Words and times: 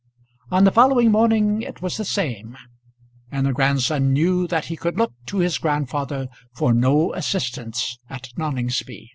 On 0.49 0.63
the 0.63 0.71
following 0.71 1.11
morning 1.11 1.61
it 1.61 1.83
was 1.83 1.97
the 1.97 2.05
same, 2.05 2.57
and 3.31 3.45
the 3.45 3.53
grandson 3.53 4.11
knew 4.11 4.47
that 4.47 4.65
he 4.65 4.75
could 4.75 4.97
look 4.97 5.13
to 5.27 5.37
his 5.37 5.59
grandfather 5.59 6.27
for 6.55 6.73
no 6.73 7.13
assistance 7.13 7.99
at 8.09 8.29
Noningsby. 8.35 9.09